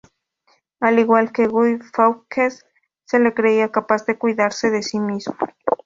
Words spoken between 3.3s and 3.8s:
creía